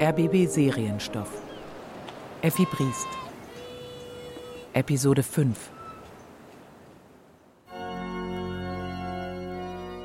[0.00, 1.28] RBB Serienstoff.
[2.40, 3.08] Effi Briest.
[4.72, 5.58] Episode 5.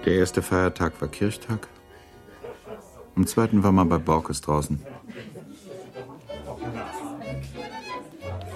[0.04, 1.68] Der erste Feiertag war Kirchtag.
[3.16, 4.82] Am zweiten war man bei Borkes draußen.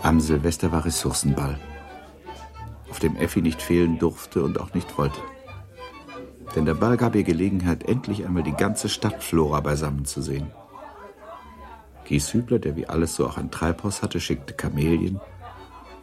[0.02, 1.60] Am Silvester war Ressourcenball,
[2.90, 5.20] auf dem Effi nicht fehlen durfte und auch nicht wollte.
[6.56, 10.52] Denn der Ball gab ihr Gelegenheit, endlich einmal die ganze Stadtflora beisammen zu sehen.
[12.08, 15.20] Gieshübler, der wie alles so auch ein Treibhaus hatte, schickte Kamelien.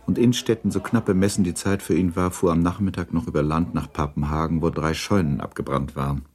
[0.07, 3.43] Und Innstetten, so knapp bemessen die Zeit für ihn war, fuhr am Nachmittag noch über
[3.43, 6.27] Land nach Papenhagen, wo drei Scheunen abgebrannt waren.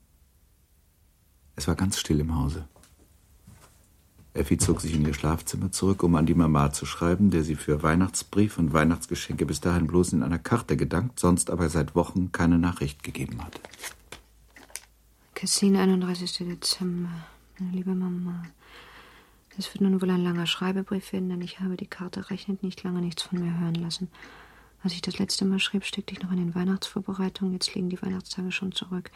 [1.55, 2.67] Es war ganz still im Hause.
[4.33, 7.55] Effi zog sich in ihr Schlafzimmer zurück, um an die Mama zu schreiben, der sie
[7.55, 12.31] für Weihnachtsbrief und Weihnachtsgeschenke bis dahin bloß in einer Karte gedankt, sonst aber seit Wochen
[12.31, 13.59] keine Nachricht gegeben hatte.
[15.35, 16.47] Cassin, 31.
[16.47, 17.09] Dezember.
[17.59, 18.43] Meine liebe Mama.
[19.59, 22.81] Es wird nun wohl ein langer Schreibebrief werden, denn ich habe die Karte rechnend nicht
[22.83, 24.07] lange nichts von mir hören lassen.
[24.81, 27.51] Als ich das letzte Mal schrieb, steckte ich noch in den Weihnachtsvorbereitungen.
[27.55, 29.11] Jetzt liegen die Weihnachtstage schon zurück.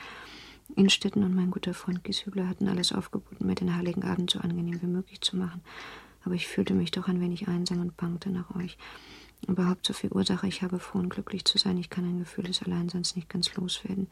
[0.75, 4.81] Innstetten und mein guter Freund Gieshübler hatten alles aufgeboten, mir den Heiligen Abend so angenehm
[4.81, 5.61] wie möglich zu machen.
[6.25, 8.77] Aber ich fühlte mich doch ein wenig einsam und bangte nach euch.
[9.47, 11.77] Überhaupt so viel Ursache ich habe, und glücklich zu sein.
[11.77, 14.07] Ich kann ein Gefühl des Alleinseins nicht ganz loswerden.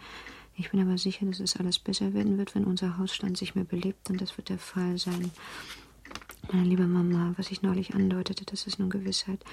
[0.56, 3.66] Ich bin aber sicher, dass es alles besser werden wird, wenn unser Hausstand sich mehr
[3.66, 5.32] belebt, und das wird der Fall sein.
[6.50, 9.44] Meine liebe Mama, was ich neulich andeutete, das ist nun Gewissheit.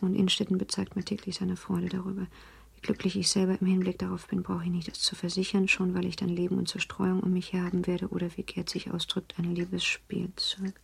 [0.00, 2.26] Und Innstetten bezeigt mir täglich seine Freude darüber.
[2.74, 5.94] Wie glücklich ich selber im Hinblick darauf bin, brauche ich nicht das zu versichern, schon
[5.94, 8.90] weil ich dann Leben und Zerstreuung um mich her haben werde, oder wie Gerd sich
[8.90, 10.74] ausdrückt, ein Liebesspielzeug.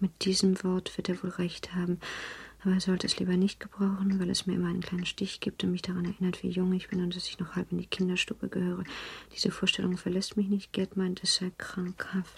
[0.00, 1.98] Mit diesem Wort wird er wohl recht haben,
[2.64, 5.62] aber er sollte es lieber nicht gebrauchen, weil es mir immer einen kleinen Stich gibt
[5.62, 7.86] und mich daran erinnert, wie jung ich bin und dass ich noch halb in die
[7.86, 8.84] Kinderstube gehöre.
[9.34, 10.72] Diese Vorstellung verlässt mich nicht.
[10.72, 12.32] Gerd meint, es sei krankhaft.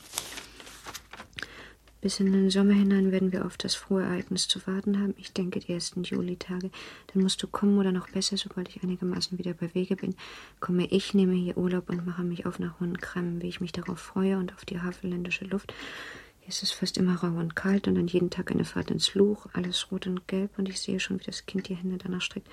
[2.01, 5.15] Bis in den Sommer hinein werden wir auf das frohe Ereignis zu warten haben.
[5.19, 6.71] Ich denke, die ersten Julitage.
[7.13, 10.15] Dann musst du kommen oder noch besser, sobald ich einigermaßen wieder bei Wege bin,
[10.61, 13.99] komme ich, nehme hier Urlaub und mache mich auf nach Hohenkremmen, wie ich mich darauf
[13.99, 15.75] freue und auf die havelländische Luft.
[16.39, 19.15] Hier ist es fast immer rau und kalt und dann jeden Tag eine Fahrt ins
[19.15, 22.23] Luch, alles rot und gelb und ich sehe schon, wie das Kind die Hände danach
[22.23, 22.49] streckt.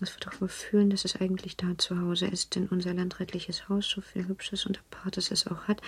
[0.00, 3.68] Es wird doch wohl fühlen, dass es eigentlich da zu Hause ist, denn unser landrätliches
[3.68, 5.82] Haus, so viel Hübsches und Apartes es auch hat,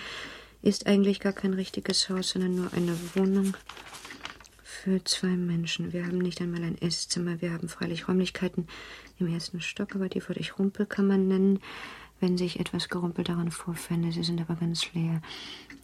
[0.63, 3.55] ist eigentlich gar kein richtiges Haus, sondern nur eine Wohnung
[4.63, 5.91] für zwei Menschen.
[5.91, 7.41] Wir haben nicht einmal ein Esszimmer.
[7.41, 8.67] Wir haben freilich Räumlichkeiten
[9.19, 11.59] im ersten Stock, aber die würde ich Rumpelkammern nennen,
[12.21, 14.13] wenn sich etwas Gerumpel daran vorfände.
[14.13, 15.21] Sie sind aber ganz leer.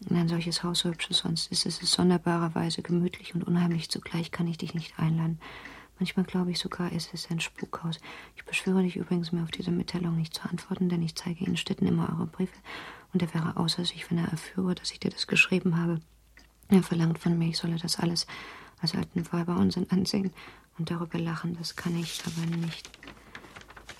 [0.09, 3.89] In ein solches Haus, so hübsch sonst ist, ist es sonderbarerweise gemütlich und unheimlich.
[3.89, 5.39] Zugleich kann ich dich nicht einladen.
[5.99, 7.99] Manchmal glaube ich sogar, es ist ein Spukhaus.
[8.37, 11.57] Ich beschwöre dich übrigens, mir auf diese Mitteilung nicht zu antworten, denn ich zeige Ihnen
[11.57, 12.55] Städten immer eure Briefe
[13.13, 15.99] und er wäre außer sich, wenn er erführe, dass ich dir das geschrieben habe.
[16.69, 18.27] Er verlangt von mir, ich solle das alles
[18.81, 20.31] als alten Weiber Unsinn ansehen
[20.77, 21.55] und darüber lachen.
[21.57, 22.89] Das kann ich aber nicht.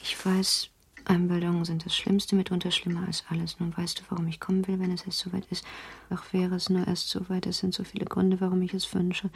[0.02, 0.70] Ich weiß,
[1.06, 3.60] Einbildungen sind das Schlimmste, mitunter schlimmer als alles.
[3.60, 5.66] Nun weißt du, warum ich kommen will, wenn es erst soweit ist.
[6.10, 7.48] Ach, wäre es nur erst soweit.
[7.48, 9.30] Es sind so viele Gründe, warum ich es wünsche.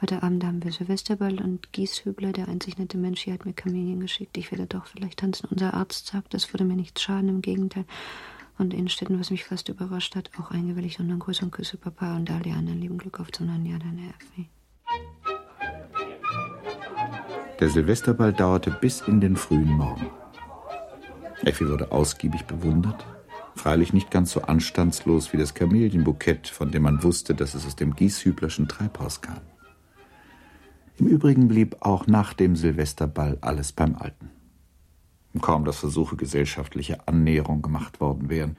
[0.00, 4.00] Heute Abend haben wir Silvesterball und Gieshübler, der einzig nette Mensch hier, hat mir Kamelien
[4.00, 4.36] geschickt.
[4.36, 5.46] Ich werde doch vielleicht tanzen.
[5.50, 7.84] Unser Arzt sagt, das würde mir nichts schaden, im Gegenteil
[8.58, 12.16] und Innenstädten, was mich fast überrascht hat, auch eingewilligt und dann Grüße und Küsse Papa
[12.16, 14.48] und Dalia an lieben Glück auf zum neuen Jahr, deine Effi.
[17.60, 20.10] Der Silvesterball dauerte bis in den frühen Morgen.
[21.42, 23.06] Effi wurde ausgiebig bewundert,
[23.54, 27.76] freilich nicht ganz so anstandslos wie das Kamelienbukett, von dem man wusste, dass es aus
[27.76, 29.40] dem Gieshüblerschen Treibhaus kam.
[30.96, 34.30] Im Übrigen blieb auch nach dem Silvesterball alles beim Alten
[35.40, 38.56] kaum dass Versuche gesellschaftlicher Annäherung gemacht worden wären.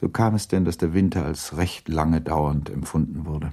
[0.00, 3.52] So kam es denn, dass der Winter als recht lange dauernd empfunden wurde.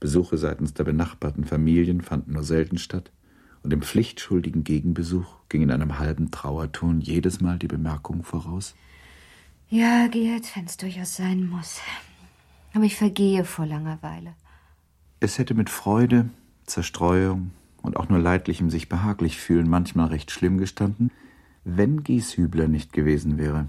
[0.00, 3.10] Besuche seitens der benachbarten Familien fanden nur selten statt,
[3.62, 8.74] und im pflichtschuldigen Gegenbesuch ging in einem halben Trauerton jedes Mal die Bemerkung voraus.
[9.68, 11.80] Ja, Gerd, wenn es durchaus sein muss.
[12.74, 14.34] Aber ich vergehe vor Langeweile.
[15.20, 16.30] Es hätte mit Freude,
[16.66, 17.52] Zerstreuung
[17.82, 21.10] und auch nur leidlichem sich behaglich fühlen manchmal recht schlimm gestanden,
[21.64, 23.68] wenn Gieshübler nicht gewesen wäre.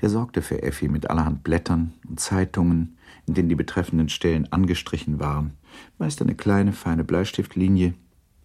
[0.00, 2.96] Der sorgte für Effi mit allerhand Blättern und Zeitungen,
[3.26, 5.52] in denen die betreffenden Stellen angestrichen waren,
[5.98, 7.94] meist eine kleine, feine Bleistiftlinie,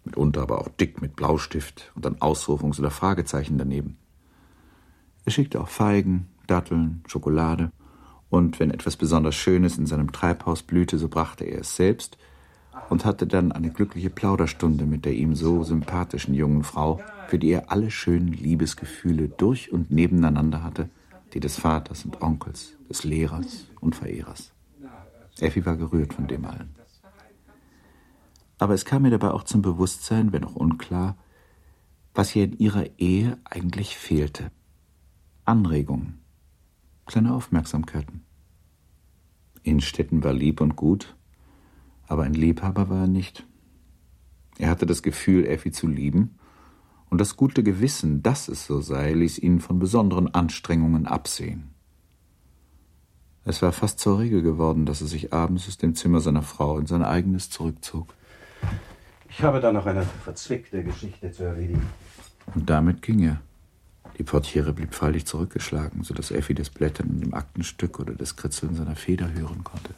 [0.04, 3.96] mitunter aber auch dick mit Blaustift und dann Ausrufungs- oder Fragezeichen daneben.
[5.24, 7.72] Er schickte auch Feigen, Datteln, Schokolade,
[8.28, 12.18] und wenn etwas besonders Schönes in seinem Treibhaus blühte, so brachte er es selbst
[12.90, 17.50] und hatte dann eine glückliche Plauderstunde mit der ihm so sympathischen jungen Frau, für die
[17.50, 20.88] er alle schönen Liebesgefühle durch und nebeneinander hatte,
[21.32, 24.52] die des Vaters und Onkels, des Lehrers und Verehrers.
[25.40, 26.74] Effi war gerührt von dem allen.
[28.58, 31.16] Aber es kam mir dabei auch zum Bewusstsein, wenn auch unklar,
[32.14, 34.50] was ihr in ihrer Ehe eigentlich fehlte.
[35.44, 36.20] Anregungen,
[37.04, 38.24] kleine Aufmerksamkeiten.
[39.62, 41.16] Innstetten war lieb und gut,
[42.06, 43.46] aber ein Liebhaber war er nicht.
[44.58, 46.38] Er hatte das Gefühl, Effi zu lieben,
[47.10, 51.70] und das gute Gewissen, dass es so sei, ließ ihn von besonderen Anstrengungen absehen.
[53.44, 56.78] Es war fast zur Regel geworden, dass er sich abends aus dem Zimmer seiner Frau
[56.78, 58.12] in sein eigenes zurückzog.
[59.28, 61.86] Ich habe da noch eine verzwickte Geschichte zu erledigen.
[62.54, 63.40] Und damit ging er.
[64.18, 68.34] Die Portiere blieb freilich zurückgeschlagen, so dass Effi das Blättern in dem Aktenstück oder das
[68.34, 69.94] Kritzeln seiner Feder hören konnte.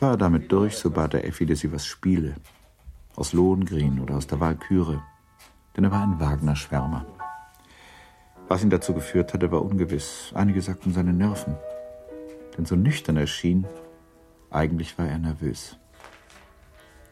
[0.00, 2.34] War er damit durch, so bat er Effi, dass sie was spiele.
[3.16, 5.02] Aus Lohengrin oder aus der Walküre.
[5.76, 7.06] Denn er war ein Wagner-Schwärmer.
[8.48, 10.32] Was ihn dazu geführt hatte, war ungewiss.
[10.34, 11.56] Einige sagten seine Nerven.
[12.56, 13.66] Denn so nüchtern er schien,
[14.50, 15.76] eigentlich war er nervös.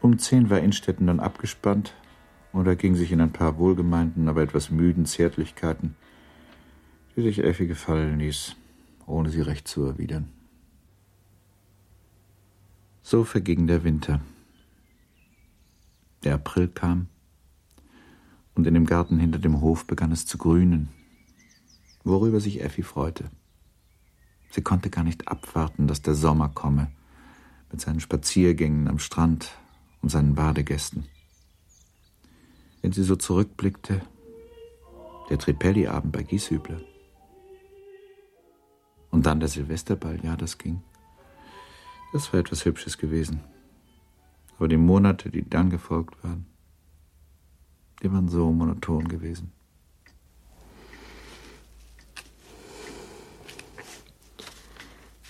[0.01, 1.93] Um zehn war Innstetten dann abgespannt
[2.53, 5.95] und er ging sich in ein paar wohlgemeinten, aber etwas müden Zärtlichkeiten,
[7.15, 8.55] die sich Effi gefallen ließ,
[9.05, 10.29] ohne sie recht zu erwidern.
[13.01, 14.21] So verging der Winter.
[16.23, 17.07] Der April kam,
[18.53, 20.89] und in dem Garten hinter dem Hof begann es zu grünen
[22.03, 23.29] worüber sich Effi freute.
[24.51, 26.91] Sie konnte gar nicht abwarten, dass der Sommer komme,
[27.71, 29.51] mit seinen Spaziergängen am Strand
[30.01, 31.05] und seinen Badegästen.
[32.81, 34.01] Wenn sie so zurückblickte,
[35.29, 36.83] der Tripelli-Abend bei Gieshüble.
[39.11, 40.81] Und dann der Silvesterball, ja, das ging.
[42.11, 43.41] Das war etwas Hübsches gewesen.
[44.61, 46.45] Aber die Monate, die dann gefolgt waren,
[48.03, 49.51] die waren so monoton gewesen.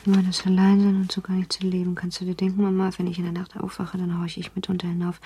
[0.06, 1.96] Immer das Alleinsein und so gar nicht zu leben.
[1.96, 4.90] Kannst du dir denken, Mama, wenn ich in der Nacht aufwache, dann horche ich mitunter
[4.90, 5.22] hinauf,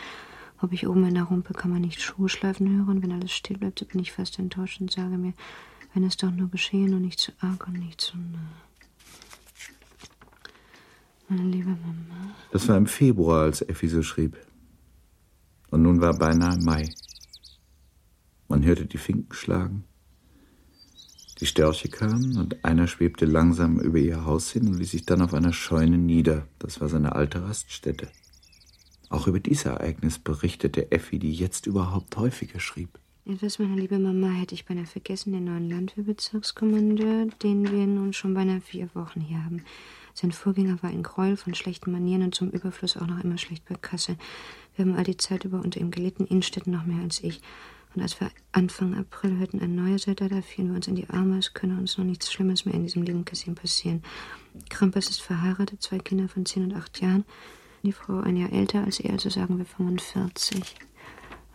[0.61, 2.87] ob ich oben in der Rumpelkammer nicht Schuhe schleifen höre.
[2.87, 5.33] Und wenn alles still bleibt, so bin ich fast enttäuscht und sage mir,
[5.95, 8.51] wenn es doch nur geschehen und nicht zu arg und nicht zu nah.
[11.27, 12.36] Meine liebe Mama.
[12.51, 14.38] Das war im Februar, als Effi so schrieb.
[15.72, 16.88] Und nun war beinahe Mai.
[18.48, 19.83] Man hörte die Finken schlagen.
[21.42, 25.22] Die Störche kamen und einer schwebte langsam über ihr Haus hin und ließ sich dann
[25.22, 26.48] auf einer Scheune nieder.
[26.60, 28.07] Das war seine alte Raststätte.
[29.10, 33.00] Auch über dieses Ereignis berichtete Effi, die jetzt überhaupt häufiger schrieb.
[33.25, 38.33] Etwas, meine liebe Mama, hätte ich beinahe vergessen, den neuen Landwehrbezirkskommandeur, den wir nun schon
[38.36, 39.63] beinahe vier Wochen hier haben.
[40.15, 43.65] Sein Vorgänger war ein Gräuel von schlechten Manieren und zum Überfluss auch noch immer schlecht
[43.65, 44.15] bei Kasse.
[44.75, 47.41] Wir haben all die Zeit über unter ihm gelitten, Innstetten noch mehr als ich.
[47.94, 51.09] Und als wir Anfang April hörten, ein neuer sei da, fielen wir uns in die
[51.09, 51.38] Arme.
[51.38, 54.03] Es könne uns noch nichts Schlimmes mehr in diesem Leben Kassim passieren.
[54.69, 57.25] Krampus ist verheiratet, zwei Kinder von zehn und acht Jahren.
[57.83, 60.63] Die Frau ein Jahr älter als er, also sagen wir 45.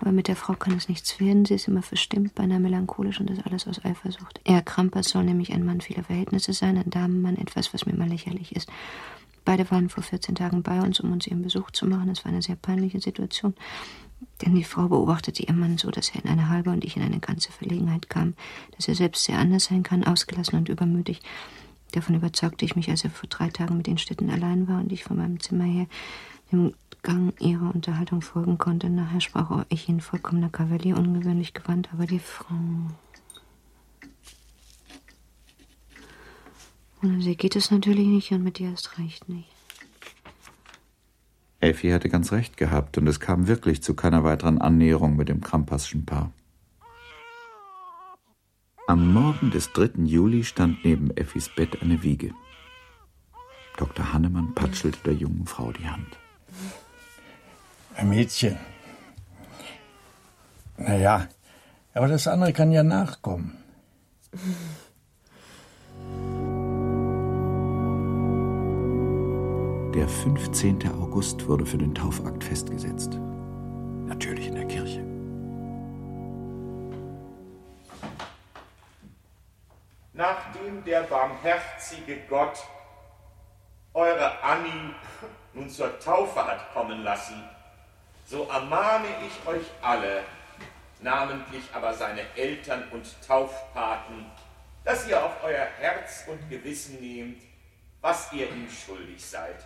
[0.01, 1.45] Aber mit der Frau kann es nichts werden.
[1.45, 4.41] Sie ist immer verstimmt, beinahe melancholisch und das alles aus Eifersucht.
[4.45, 8.09] Er, Krampus, soll nämlich ein Mann vieler Verhältnisse sein, ein Damenmann, etwas, was mir mal
[8.09, 8.71] lächerlich ist.
[9.45, 12.09] Beide waren vor 14 Tagen bei uns, um uns ihren Besuch zu machen.
[12.09, 13.55] Es war eine sehr peinliche Situation.
[14.43, 17.03] Denn die Frau beobachtete ihr Mann so, dass er in eine halbe und ich in
[17.03, 18.35] eine ganze Verlegenheit kam,
[18.77, 21.21] dass er selbst sehr anders sein kann, ausgelassen und übermütig.
[21.93, 24.93] Davon überzeugte ich mich, als er vor drei Tagen mit den Städten allein war und
[24.93, 25.87] ich von meinem Zimmer her
[26.53, 28.91] dem Gang ihrer Unterhaltung folgen konnte.
[28.91, 32.55] Nachher sprach auch ich in vollkommener Kavalier, ungewöhnlich gewandt, aber die Frau.
[37.03, 39.49] Ohne sie geht es natürlich nicht und mit dir erst recht nicht.
[41.61, 45.41] Elfi hatte ganz recht gehabt und es kam wirklich zu keiner weiteren Annäherung mit dem
[45.41, 46.33] Krampasschen Paar.
[48.87, 50.03] Am Morgen des 3.
[50.05, 52.35] Juli stand neben Effis Bett eine Wiege.
[53.77, 54.13] Dr.
[54.13, 56.20] Hannemann patschelte der jungen Frau die Hand.
[58.01, 58.59] Ein Mädchen.
[60.79, 61.29] Naja,
[61.93, 63.63] aber das andere kann ja nachkommen.
[69.95, 70.91] Der 15.
[70.99, 73.19] August wurde für den Taufakt festgesetzt.
[74.07, 75.05] Natürlich in der Kirche.
[80.15, 82.65] Nachdem der barmherzige Gott
[83.93, 84.95] eure Annie
[85.53, 87.35] nun zur Taufe hat kommen lassen,
[88.31, 90.23] so ermahne ich euch alle,
[91.03, 94.27] namentlich aber seine Eltern und Taufpaten,
[94.85, 97.43] dass ihr auf euer Herz und Gewissen nehmt,
[98.01, 99.57] was ihr ihm schuldig seid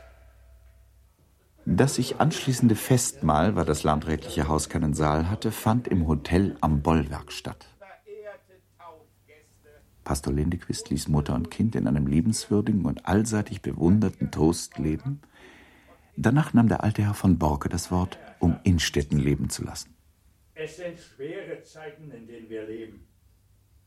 [1.67, 6.83] das sich anschließende Festmahl, weil das landrätliche Haus keinen Saal hatte, fand im Hotel am
[6.83, 7.67] Bollwerk statt.
[10.05, 15.23] Pastor Lindequist ließ Mutter und Kind in einem liebenswürdigen und allseitig bewunderten Toast leben.
[16.17, 19.95] Danach nahm der alte Herr von Borke das Wort, um Innstetten leben zu lassen.
[20.55, 23.07] Es sind schwere Zeiten, in denen wir leben.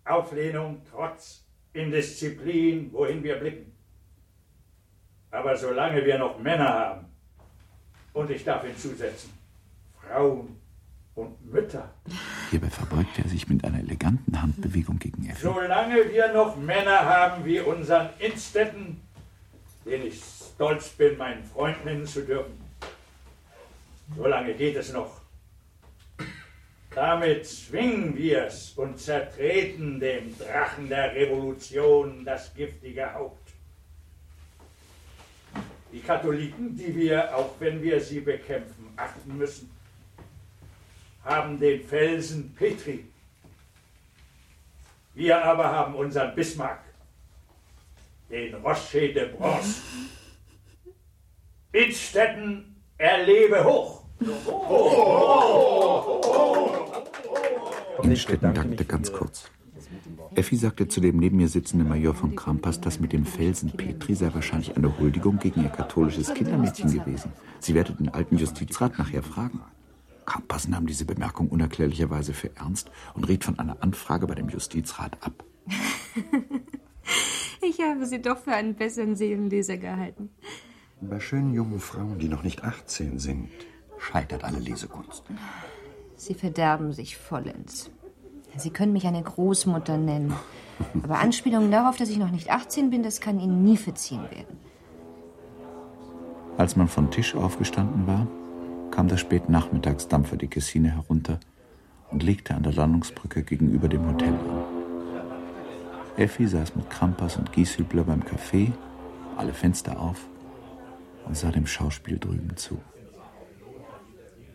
[0.03, 3.71] Auflehnung, Trotz, Indisziplin, wohin wir blicken.
[5.31, 7.05] Aber solange wir noch Männer haben,
[8.13, 9.29] und ich darf hinzusetzen,
[10.01, 10.57] Frauen
[11.15, 11.93] und Mütter.
[12.49, 15.41] Hierbei verbeugte er sich mit einer eleganten Handbewegung gegen Effi.
[15.43, 19.01] Solange wir noch Männer haben wie unseren Innstetten,
[19.87, 22.59] den ich stolz bin, meinen Freund nennen zu dürfen,
[24.15, 25.21] solange geht es noch.
[26.93, 33.51] Damit zwingen wir es und zertreten dem Drachen der Revolution das giftige Haupt.
[35.93, 39.69] Die Katholiken, die wir, auch wenn wir sie bekämpfen, achten müssen,
[41.23, 43.05] haben den Felsen Petri.
[45.13, 46.83] Wir aber haben unseren Bismarck,
[48.29, 49.81] den Rocher de Bronze.
[51.71, 54.03] Innstetten, erlebe hoch!
[58.03, 59.51] Innstetten dankte ganz kurz.
[60.35, 64.13] Effi sagte zu dem neben mir sitzenden Major von Krampas, das mit dem Felsen Petri
[64.13, 67.31] sei wahrscheinlich eine Huldigung gegen ihr katholisches Kindermädchen gewesen.
[67.59, 69.61] Sie werde den alten Justizrat nachher fragen.
[70.25, 75.17] Krampas nahm diese Bemerkung unerklärlicherweise für ernst und riet von einer Anfrage bei dem Justizrat
[75.21, 75.43] ab.
[77.61, 80.29] ich habe Sie doch für einen besseren Seelenleser gehalten.
[81.01, 83.49] Bei schönen jungen Frauen, die noch nicht 18 sind,
[83.99, 85.23] scheitert alle Lesekunst.
[86.15, 87.91] Sie verderben sich vollends.
[88.55, 90.33] Sie können mich eine Großmutter nennen.
[91.03, 94.57] Aber Anspielungen darauf, dass ich noch nicht 18 bin, das kann Ihnen nie verziehen werden.
[96.57, 98.25] Als man von Tisch aufgestanden war,
[98.89, 101.39] kam der Spätnachmittagsdampfer die Kessine herunter
[102.09, 104.76] und legte an der Landungsbrücke gegenüber dem Hotel an.
[106.17, 108.71] Effi saß mit Krampas und Gieshübler beim Café,
[109.37, 110.27] alle Fenster auf
[111.25, 112.81] und sah dem Schauspiel drüben zu.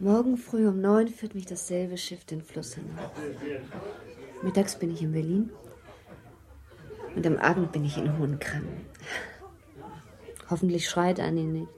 [0.01, 3.13] Morgen früh um neun führt mich dasselbe Schiff den Fluss hinauf.
[4.43, 5.51] Mittags bin ich in Berlin
[7.15, 8.65] und am Abend bin ich in Hohenkram.
[10.51, 11.69] Hoffentlich schreit Annie nicht.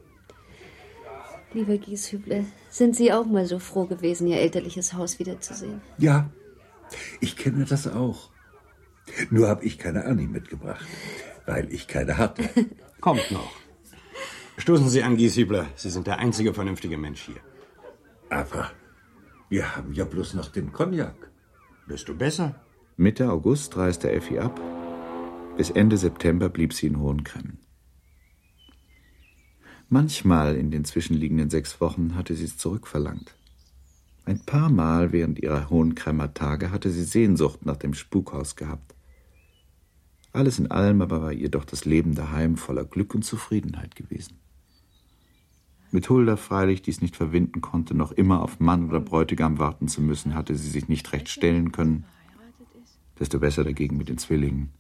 [1.53, 5.83] Lieber Gieshüble, sind Sie auch mal so froh gewesen, Ihr elterliches Haus wiederzusehen?
[5.99, 6.31] Ja,
[7.21, 8.31] ich kenne das auch.
[9.31, 10.87] Nur habe ich keine Annie mitgebracht,
[11.47, 12.49] weil ich keine hatte.
[13.01, 13.53] Kommt noch.
[14.57, 15.67] Stoßen Sie an, Gieshübler.
[15.77, 17.41] Sie sind der einzige vernünftige Mensch hier.
[18.31, 18.71] Aber
[19.49, 21.31] wir haben ja bloß noch den Cognac.
[21.89, 22.55] Desto besser.
[22.97, 24.61] Mitte August reiste Effi ab.
[25.57, 27.59] Bis Ende September blieb sie in Hohenkremmen.
[29.89, 33.37] Manchmal in den zwischenliegenden sechs Wochen hatte sie es zurückverlangt.
[34.25, 38.94] Ein paar Mal während ihrer Hohenkremmer Tage hatte sie Sehnsucht nach dem Spukhaus gehabt.
[40.35, 44.37] Alles in allem aber war ihr doch das Leben daheim voller Glück und Zufriedenheit gewesen.
[45.93, 49.87] Mit Hulda freilich, die es nicht verwinden konnte, noch immer auf Mann oder Bräutigam warten
[49.87, 52.05] zu müssen, hatte sie sich nicht recht stellen können.
[53.21, 54.71] Desto besser dagegen mit den Zwillingen.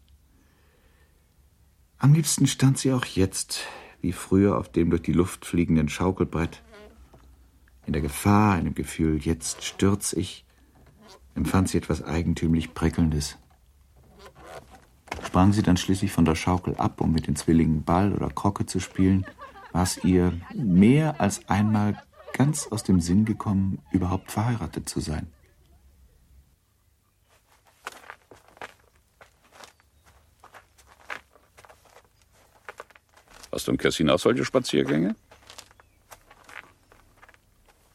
[1.98, 3.60] Am liebsten stand sie auch jetzt,
[4.00, 6.64] wie früher, auf dem durch die Luft fliegenden Schaukelbrett.
[7.86, 10.44] In der Gefahr, einem Gefühl, jetzt stürz ich,
[11.36, 13.38] empfand sie etwas eigentümlich Prickelndes.
[15.22, 18.66] Sprang sie dann schließlich von der Schaukel ab, um mit den Zwillingen Ball oder Krocke
[18.66, 19.26] zu spielen,
[19.72, 22.02] war es ihr mehr als einmal
[22.32, 25.32] ganz aus dem Sinn gekommen, überhaupt verheiratet zu sein.
[33.52, 35.14] Hast du im Kessin auch solche Spaziergänge?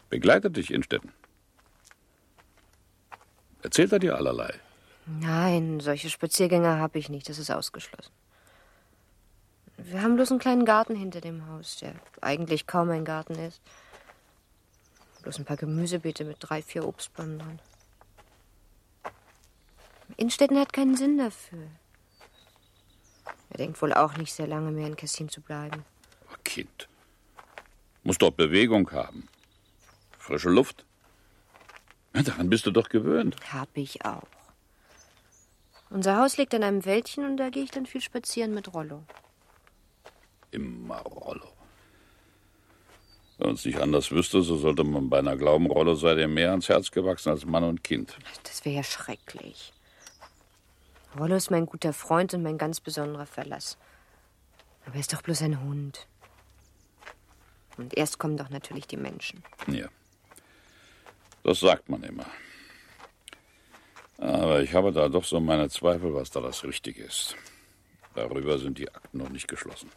[0.10, 1.12] Begleitet dich Innstetten?
[3.62, 4.54] Erzählt er dir allerlei?
[5.18, 8.12] Nein, solche Spaziergänge habe ich nicht, das ist ausgeschlossen.
[9.78, 13.62] Wir haben bloß einen kleinen Garten hinter dem Haus, der eigentlich kaum ein Garten ist.
[15.24, 17.60] Bloß ein paar Gemüsebeete mit drei, vier Obstbäumen dran.
[20.18, 21.68] Innstetten hat keinen Sinn dafür.
[23.50, 25.86] Er denkt wohl auch nicht sehr lange mehr in Kessin zu bleiben.
[26.44, 26.88] Kind.
[28.04, 29.28] Muss doch Bewegung haben.
[30.18, 30.86] Frische Luft.
[32.14, 33.36] Daran bist du doch gewöhnt.
[33.52, 34.39] Hab ich auch.
[35.90, 39.04] Unser Haus liegt an einem Wäldchen und da gehe ich dann viel spazieren mit Rollo.
[40.52, 41.48] Immer Rollo.
[43.38, 46.52] Wenn man es nicht anders wüsste, so sollte man beinahe glauben, Rollo sei dir mehr
[46.52, 48.18] ans Herz gewachsen als Mann und Kind.
[48.44, 49.74] Das wäre ja schrecklich.
[51.18, 53.78] Rollo ist mein guter Freund und mein ganz besonderer Verlass.
[54.86, 56.08] Aber er ist doch bloß ein Hund.
[57.78, 59.44] Und erst kommen doch natürlich die Menschen.
[59.68, 59.88] Ja.
[61.44, 62.26] Das sagt man immer.
[64.20, 67.36] Aber ich habe da doch so meine Zweifel, was da das Richtige ist.
[68.16, 69.90] Darüber sind die Akten noch nicht geschlossen.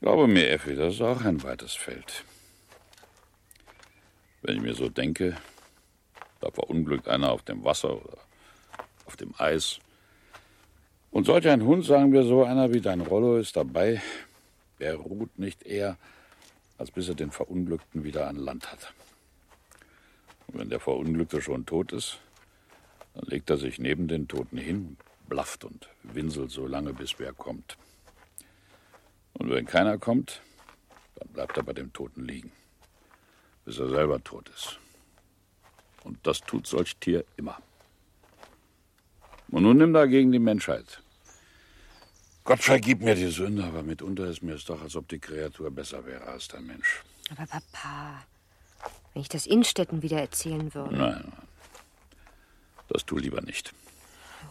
[0.00, 2.24] Glaube mir, Effi, das ist auch ein weites Feld.
[4.42, 5.36] Wenn ich mir so denke,
[6.40, 8.18] da verunglückt einer auf dem Wasser oder
[9.06, 9.78] auf dem Eis.
[11.10, 14.00] Und solch ein Hund, sagen wir so, einer wie dein Rollo ist dabei,
[14.78, 15.98] er ruht nicht eher,
[16.78, 18.94] als bis er den Verunglückten wieder an Land hat.
[20.46, 22.18] Und wenn der Verunglückte schon tot ist,
[23.14, 24.96] dann legt er sich neben den Toten hin,
[25.28, 27.76] blafft und winselt so lange, bis wer kommt.
[29.34, 30.42] Und wenn keiner kommt,
[31.16, 32.52] dann bleibt er bei dem Toten liegen,
[33.64, 34.78] bis er selber tot ist.
[36.04, 37.58] Und das tut solch Tier immer.
[39.48, 41.02] Und nun nimm dagegen die Menschheit.
[42.44, 45.70] Gott vergib mir die Sünde, aber mitunter ist mir es doch, als ob die Kreatur
[45.70, 47.02] besser wäre als der Mensch.
[47.30, 48.24] Aber Papa,
[49.12, 50.96] wenn ich das Innstetten wieder erzählen würde.
[50.96, 51.49] Nein, nein.
[52.90, 53.72] Das tu lieber nicht.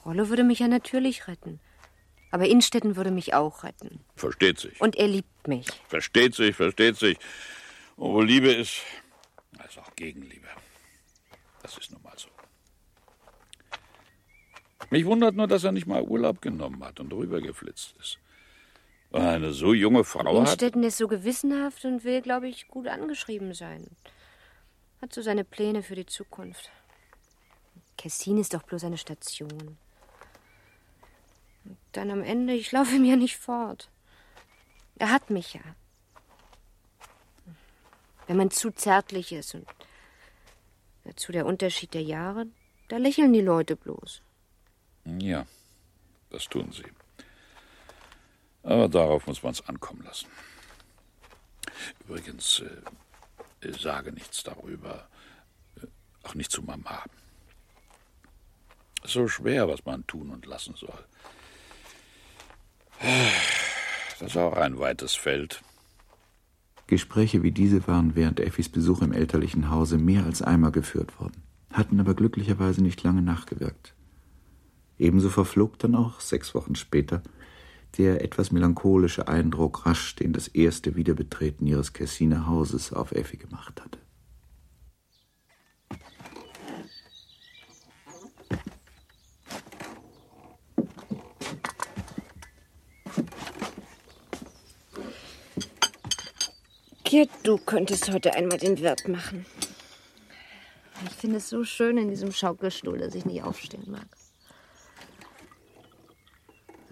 [0.05, 1.59] Rollo würde mich ja natürlich retten.
[2.31, 3.99] Aber Innstetten würde mich auch retten.
[4.15, 4.79] Versteht sich.
[4.81, 5.67] Und er liebt mich.
[5.87, 7.17] Versteht sich, versteht sich.
[7.95, 8.81] Und wo Liebe ist,
[9.67, 10.47] ist auch Gegenliebe.
[11.61, 12.29] Das ist nun mal so.
[14.89, 18.17] Mich wundert nur, dass er nicht mal Urlaub genommen hat und rübergeflitzt ist.
[19.11, 20.49] Er Eine so junge Frau hat.
[20.49, 23.87] Innstetten ist so gewissenhaft und will, glaube ich, gut angeschrieben sein.
[25.01, 26.71] Hat so seine Pläne für die Zukunft.
[27.99, 29.77] Kessin ist doch bloß eine Station.
[31.65, 33.89] Und dann am Ende, ich laufe ihm ja nicht fort.
[34.97, 35.61] Er hat mich ja.
[38.25, 39.67] Wenn man zu zärtlich ist und
[41.03, 42.47] dazu der Unterschied der Jahre,
[42.87, 44.21] da lächeln die Leute bloß.
[45.03, 45.45] Ja,
[46.29, 46.89] das tun sie.
[48.63, 50.29] Aber darauf muss man es ankommen lassen.
[52.05, 52.61] Übrigens,
[53.61, 55.09] äh, sage nichts darüber.
[55.81, 55.87] Äh,
[56.23, 57.03] auch nicht zu Mama.
[59.03, 61.03] So schwer, was man tun und lassen soll.
[64.19, 65.61] Das ist auch ein weites Feld.
[66.87, 71.43] Gespräche wie diese waren während Effis Besuch im elterlichen Hause mehr als einmal geführt worden,
[71.71, 73.93] hatten aber glücklicherweise nicht lange nachgewirkt.
[74.97, 77.21] Ebenso verflog dann auch sechs Wochen später
[77.97, 83.81] der etwas melancholische Eindruck rasch, den das erste Wiederbetreten ihres Kessiner Hauses auf Effi gemacht
[83.81, 83.97] hatte.
[97.09, 99.43] Gerd, du könntest heute einmal den Wirt machen.
[101.07, 104.05] Ich finde es so schön in diesem Schaukelstuhl, dass ich nicht aufstehen mag.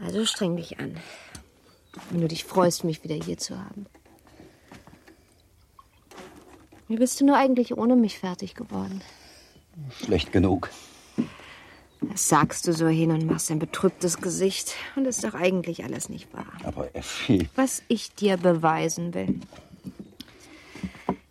[0.03, 0.97] Also streng dich an.
[2.10, 3.86] Wenn du dich freust, mich wieder hier zu haben.
[6.88, 9.03] Wie bist du nur eigentlich ohne mich fertig geworden?
[10.03, 10.71] Schlecht genug.
[12.01, 14.73] Das sagst du so hin und machst ein betrübtes Gesicht.
[14.95, 16.51] Und ist doch eigentlich alles nicht wahr.
[16.63, 17.49] Aber Effi.
[17.53, 19.41] Was ich dir beweisen will.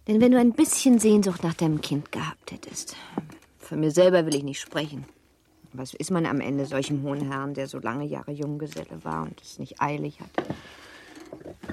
[0.07, 2.97] Denn wenn du ein bisschen Sehnsucht nach deinem Kind gehabt hättest.
[3.59, 5.05] Von mir selber will ich nicht sprechen.
[5.73, 9.41] Was ist man am Ende solchem hohen Herrn, der so lange Jahre Junggeselle war und
[9.43, 10.55] es nicht eilig hatte?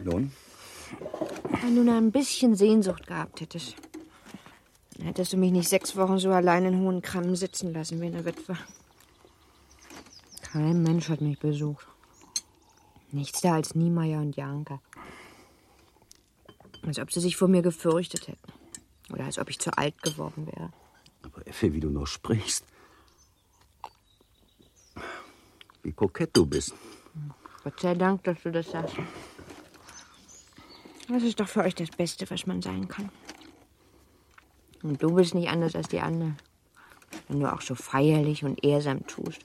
[0.04, 0.32] Nun?
[1.62, 3.76] Wenn du nur ein bisschen Sehnsucht gehabt hättest,
[4.98, 8.08] dann hättest du mich nicht sechs Wochen so allein in hohen Krammen sitzen lassen wie
[8.08, 8.58] eine Witwe.
[10.42, 11.88] Kein Mensch hat mich besucht.
[13.12, 14.82] Nichts da als Niemeyer und Janka.
[16.86, 18.54] Als ob sie sich vor mir gefürchtet hätten.
[19.12, 20.72] Oder als ob ich zu alt geworden wäre.
[21.24, 22.66] Aber Effi, wie du noch sprichst.
[25.82, 26.74] Wie kokett du bist.
[27.64, 28.96] Gott sei Dank, dass du das sagst.
[31.08, 33.10] Das ist doch für euch das Beste, was man sein kann.
[34.82, 36.38] Und du bist nicht anders als die anderen.
[37.28, 39.42] Wenn du auch so feierlich und ehrsam tust.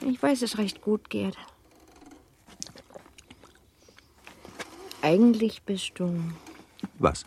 [0.00, 1.36] Ich weiß es recht gut, Gerd.
[5.06, 6.20] Eigentlich bist du
[6.98, 7.26] Was?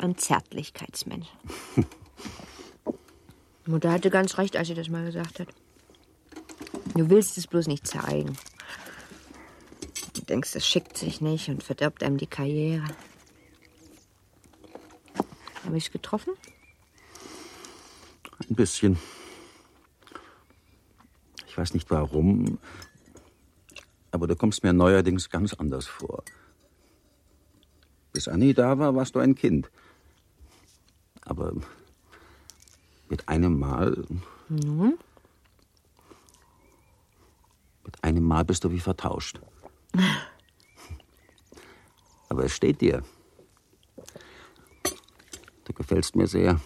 [0.00, 1.28] ein Zärtlichkeitsmensch.
[3.66, 5.46] Mutter hatte ganz recht, als sie das mal gesagt hat.
[6.96, 8.36] Du willst es bloß nicht zeigen.
[10.14, 12.82] Du denkst, das schickt sich nicht und verdirbt einem die Karriere.
[15.64, 16.34] Habe ich es getroffen?
[18.50, 18.98] Ein bisschen.
[21.46, 22.58] Ich weiß nicht warum,
[24.14, 26.22] aber du kommst mir neuerdings ganz anders vor.
[28.12, 29.72] Bis Annie da war, warst du ein Kind.
[31.22, 31.52] Aber
[33.08, 34.06] mit einem Mal,
[34.48, 34.96] Nun?
[37.84, 39.40] mit einem Mal bist du wie vertauscht.
[42.28, 43.02] Aber es steht dir.
[45.64, 46.60] Du gefällst mir sehr.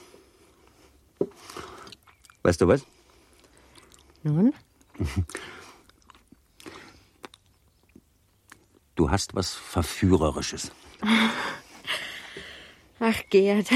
[2.42, 2.84] Weißt du was?
[4.22, 4.52] Nun?
[9.08, 10.70] Du hast was Verführerisches.
[13.00, 13.66] Ach, Gerd.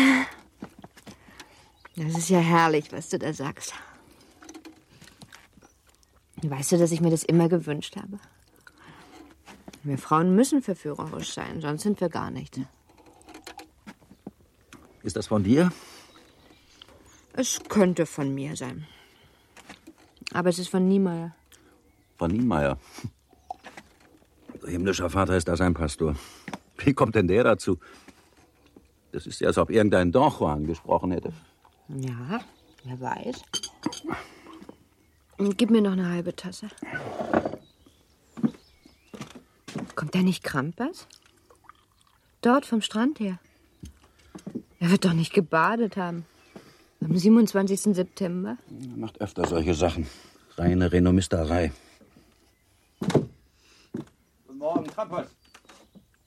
[1.97, 3.73] Das ist ja herrlich, was du da sagst.
[6.43, 8.19] Weißt du, dass ich mir das immer gewünscht habe?
[9.85, 12.61] Wir Frauen müssen verführerisch sein, sonst sind wir gar nicht.
[15.03, 15.73] Ist das von dir?
[17.33, 18.87] Es könnte von mir sein.
[20.35, 21.35] Aber es ist von Niemeyer.
[22.19, 22.79] Von Niemeyer.
[24.67, 26.15] Himmlischer Vater ist da sein Pastor.
[26.79, 27.79] Wie kommt denn der dazu?
[29.13, 31.33] Das ist ja, als ob irgendein Don Juan gesprochen hätte.
[31.89, 32.41] Ja,
[32.85, 33.43] wer weiß.
[35.57, 36.69] Gib mir noch eine halbe Tasse.
[39.95, 41.07] Kommt der nicht Krampas?
[42.41, 43.39] Dort vom Strand her.
[44.81, 46.25] Er wird doch nicht gebadet haben.
[47.01, 47.95] Am 27.
[47.95, 48.57] September?
[48.71, 50.07] Er macht öfter solche Sachen.
[50.57, 51.73] Reine Renommisterei.
[53.01, 55.27] Guten Morgen, Krampas.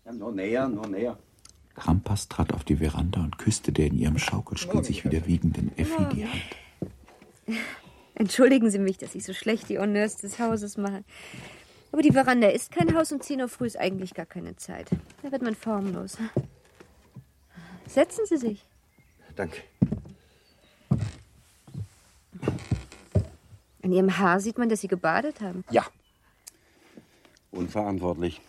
[0.05, 1.17] Ja, nur näher, nur näher.
[1.75, 6.05] Krampas trat auf die Veranda und küsste der in ihrem Schaukelstuhl sich wieder wiegenden Effi
[6.13, 7.59] die Hand.
[8.15, 11.03] Entschuldigen Sie mich, dass ich so schlecht die Honneurs des Hauses mache.
[11.91, 14.89] Aber die Veranda ist kein Haus und 10 Uhr früh ist eigentlich gar keine Zeit.
[15.21, 16.17] Da wird man formlos.
[17.87, 18.65] Setzen Sie sich.
[19.35, 19.61] Danke.
[23.83, 25.63] An Ihrem Haar sieht man, dass Sie gebadet haben.
[25.69, 25.85] Ja.
[27.55, 28.41] Unverantwortlich.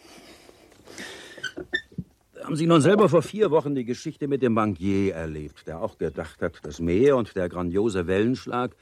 [2.42, 5.96] Haben Sie nun selber vor vier Wochen die Geschichte mit dem Bankier erlebt, der auch
[5.96, 8.76] gedacht hat, das Meer und der grandiose Wellenschlag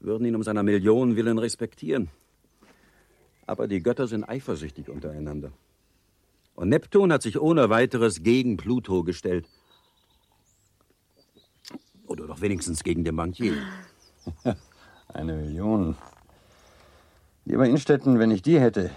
[0.00, 2.08] würden ihn um seiner Million willen respektieren.
[3.46, 5.52] Aber die Götter sind eifersüchtig untereinander.
[6.54, 9.46] Und Neptun hat sich ohne weiteres gegen Pluto gestellt.
[12.06, 13.54] Oder doch wenigstens gegen den Bankier.
[15.08, 15.96] Eine Million.
[17.44, 18.90] Lieber Innstetten, wenn ich die hätte,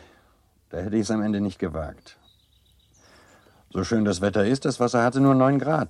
[0.70, 2.18] da hätte ich es am Ende nicht gewagt.
[3.72, 5.90] So schön das Wetter ist, das Wasser hatte nur 9 Grad.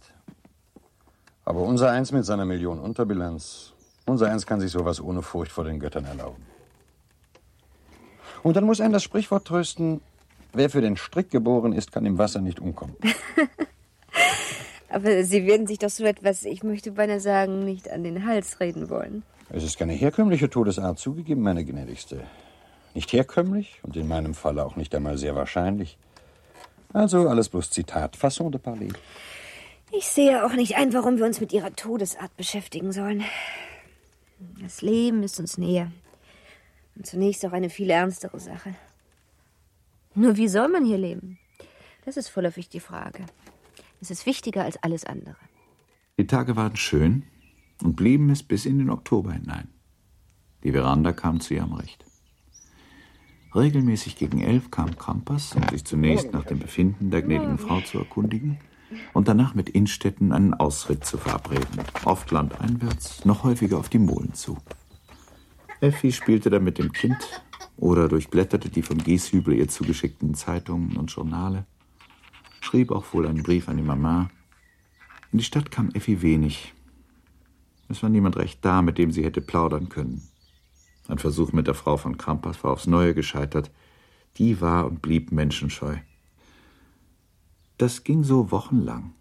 [1.45, 3.73] Aber unser Eins mit seiner Million Unterbilanz,
[4.05, 6.45] unser Eins kann sich sowas ohne Furcht vor den Göttern erlauben.
[8.43, 10.01] Und dann muss einen das Sprichwort trösten,
[10.53, 12.95] wer für den Strick geboren ist, kann im Wasser nicht umkommen.
[14.89, 18.59] Aber Sie werden sich doch so etwas, ich möchte beinahe sagen, nicht an den Hals
[18.59, 19.23] reden wollen.
[19.49, 22.23] Es ist keine herkömmliche Todesart zugegeben, meine gnädigste.
[22.99, 25.97] Nicht herkömmlich und in meinem Falle auch nicht einmal sehr wahrscheinlich.
[26.91, 28.93] Also alles bloß Zitat, Façon de parler.
[29.93, 33.23] Ich sehe auch nicht ein, warum wir uns mit Ihrer Todesart beschäftigen sollen.
[34.62, 35.93] Das Leben ist uns näher.
[36.97, 38.75] Und zunächst auch eine viel ernstere Sache.
[40.13, 41.39] Nur wie soll man hier leben?
[42.03, 43.23] Das ist vorläufig die Frage.
[44.01, 45.38] Es ist wichtiger als alles andere.
[46.17, 47.23] Die Tage waren schön
[47.81, 49.69] und blieben es bis in den Oktober hinein.
[50.65, 52.08] Die Veranda kam zu ihrem Recht.
[53.55, 57.97] Regelmäßig gegen elf kam Krampas, um sich zunächst nach dem Befinden der gnädigen Frau zu
[57.97, 58.59] erkundigen
[59.13, 64.33] und danach mit Innstetten einen Ausritt zu verabreden, oft landeinwärts, noch häufiger auf die Molen
[64.33, 64.57] zu.
[65.81, 67.17] Effi spielte dann mit dem Kind
[67.77, 71.65] oder durchblätterte die von Gieshübel ihr zugeschickten Zeitungen und Journale,
[72.62, 74.29] schrieb auch wohl einen Brief an die Mama.
[75.31, 76.73] In die Stadt kam Effi wenig.
[77.88, 80.21] Es war niemand recht da, mit dem sie hätte plaudern können.
[81.09, 83.71] Ein Versuch mit der Frau von Krampas war aufs Neue gescheitert.
[84.37, 85.95] Die war und blieb menschenscheu.
[87.79, 89.13] Das ging so wochenlang,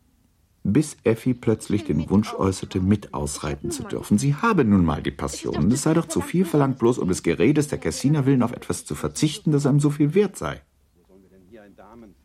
[0.65, 4.19] bis Effi plötzlich den Wunsch äußerte, mit ausreiten zu dürfen.
[4.19, 5.71] Sie habe nun mal die Passion.
[5.73, 8.85] Es sei doch zu viel verlangt, bloß um des Geredes der Cassiner willen auf etwas
[8.85, 10.61] zu verzichten, das einem so viel wert sei.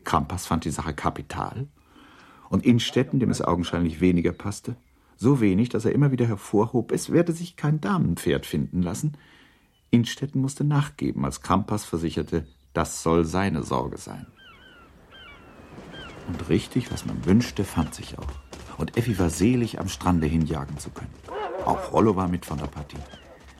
[0.04, 1.68] Krampas fand die Sache kapital.
[2.50, 4.76] Und Innstetten, dem es augenscheinlich weniger passte,
[5.16, 9.16] so wenig, dass er immer wieder hervorhob, es werde sich kein Damenpferd finden lassen.
[9.94, 14.26] Innstetten musste nachgeben, als Krampas versicherte, das soll seine Sorge sein.
[16.26, 18.32] Und richtig, was man wünschte, fand sich auch.
[18.76, 21.14] Und Effi war selig, am Strande hinjagen zu können.
[21.64, 22.98] Auch Rollo war mit von der Partie.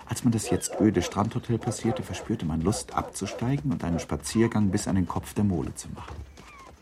[0.07, 4.88] Als man das jetzt öde Strandhotel passierte, verspürte man Lust abzusteigen und einen Spaziergang bis
[4.88, 6.16] an den Kopf der Mole zu machen.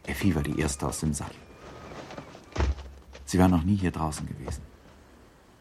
[0.06, 1.36] Effi war die Erste aus dem Sattel.
[3.26, 4.62] Sie war noch nie hier draußen gewesen.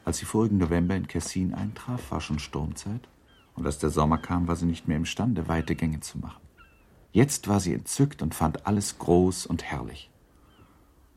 [0.05, 3.07] Als sie vorigen November in Kessin eintraf, war schon Sturmzeit.
[3.55, 6.41] Und als der Sommer kam, war sie nicht mehr imstande, weite Gänge zu machen.
[7.11, 10.09] Jetzt war sie entzückt und fand alles groß und herrlich.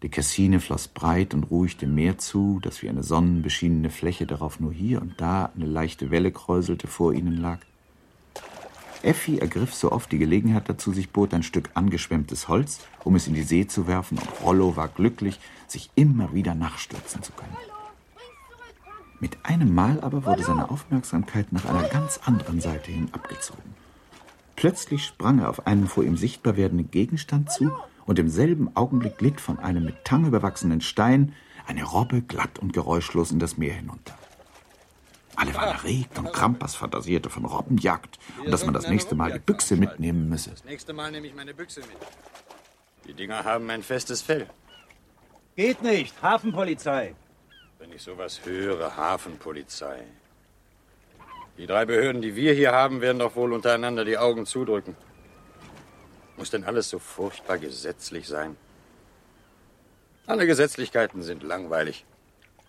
[0.03, 4.61] Die Cassine floss breit und ruhig dem Meer zu, das wie eine sonnenbeschienene Fläche darauf
[4.61, 7.61] nur hier und da eine leichte Welle kräuselte vor ihnen lag.
[9.03, 13.29] Effi ergriff so oft die Gelegenheit dazu sich bot, ein Stück angeschwemmtes Holz, um es
[13.29, 17.57] in die See zu werfen, und Rollo war glücklich, sich immer wieder nachstürzen zu können.
[19.21, 23.75] Mit einem Mal aber wurde seine Aufmerksamkeit nach einer ganz anderen Seite hin abgezogen.
[24.57, 27.73] Plötzlich sprang er auf einen vor ihm sichtbar werdenden Gegenstand zu,
[28.07, 31.35] und im selben Augenblick glitt von einem mit Tang überwachsenen Stein
[31.67, 34.17] eine Robbe glatt und geräuschlos in das Meer hinunter.
[35.37, 39.39] Alle waren erregt und Krampas fantasierte von Robbenjagd und dass man das nächste Mal die
[39.41, 40.51] Büchse mitnehmen müsse.
[40.51, 41.97] Das nächste Mal nehme ich meine Büchse mit.
[43.09, 44.47] Die Dinger haben ein festes Fell.
[45.57, 46.23] Geht nicht.
[46.23, 47.15] Hafenpolizei.
[47.85, 50.05] Wenn ich sowas höre, Hafenpolizei.
[51.59, 54.97] Die drei Behörden, die wir hier haben, werden doch wohl untereinander die Augen zudrücken.
[56.39, 58.57] Muss denn alles so furchtbar gesetzlich sein?
[60.27, 62.07] Alle Gesetzlichkeiten sind langweilig.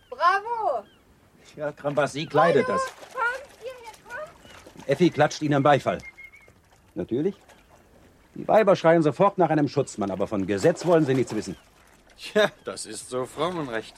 [0.09, 0.85] Bravo!
[1.55, 2.81] Ja, Krampas, sie kleidet das.
[3.13, 3.25] Kommt,
[3.61, 4.89] hierher, kommt!
[4.89, 5.99] Effi klatscht ihnen Beifall.
[6.93, 7.35] Natürlich.
[8.33, 11.55] Die Weiber schreien sofort nach einem Schutzmann, aber von Gesetz wollen sie nichts wissen.
[12.17, 13.95] Tja, das ist so Frauenrecht.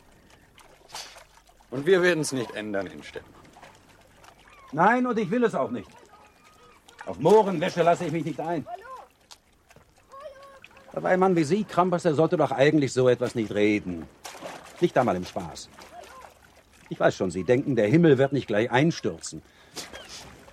[1.69, 3.33] Und wir werden es nicht ändern, Innstetten.
[4.71, 5.89] Nein, und ich will es auch nicht.
[7.05, 8.65] Auf Mohrenwäsche lasse ich mich nicht ein.
[10.93, 14.07] Aber ein Mann wie Sie, Krampers, der sollte doch eigentlich so etwas nicht reden.
[14.81, 15.69] Nicht einmal im Spaß.
[16.89, 19.41] Ich weiß schon, Sie denken, der Himmel wird nicht gleich einstürzen.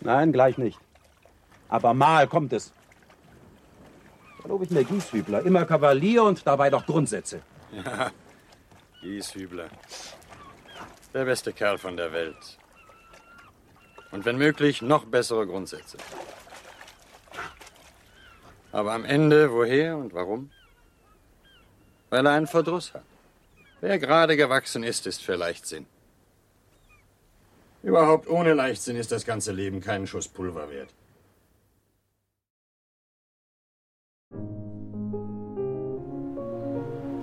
[0.00, 0.78] Nein, gleich nicht.
[1.68, 2.72] Aber mal kommt es.
[4.42, 5.42] Da lobe ich mir Gieshübler.
[5.42, 7.40] Immer Kavalier und dabei doch Grundsätze.
[7.72, 8.10] Ja,
[9.00, 9.68] Gieshübler.
[11.14, 12.58] Der beste Kerl von der Welt.
[14.10, 15.96] Und wenn möglich, noch bessere Grundsätze.
[18.72, 20.50] Aber am Ende, woher und warum?
[22.10, 23.04] Weil er einen Verdruss hat.
[23.80, 25.86] Wer gerade gewachsen ist, ist für Leichtsinn.
[27.84, 30.92] Überhaupt ohne Leichtsinn ist das ganze Leben keinen Schuss Pulver wert.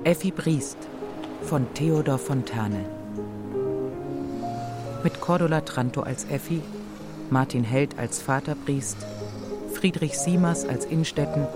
[0.06, 0.78] Effi Briest
[1.42, 3.01] von Theodor Fontane.
[5.04, 6.62] Mit Cordula Tranto als Effi,
[7.32, 8.98] Martin Held als Vater Briest,
[9.74, 11.48] Friedrich Siemers als Innstetten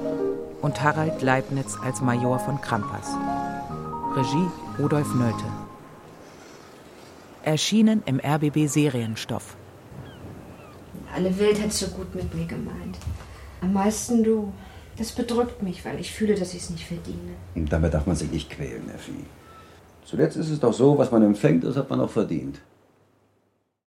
[0.64, 3.16] und Harald Leibniz als Major von Krampas.
[4.16, 5.46] Regie Rudolf Nölte.
[7.44, 9.56] Erschienen im RBB Serienstoff.
[11.16, 12.98] Alle Welt hat so gut mit mir gemeint.
[13.62, 14.54] Am meisten du.
[14.98, 17.36] Das bedrückt mich, weil ich fühle, dass ich es nicht verdiene.
[17.54, 19.26] Und damit darf man sich nicht quälen, Effi.
[20.06, 22.60] Zuletzt ist es doch so, was man empfängt, das hat man auch verdient.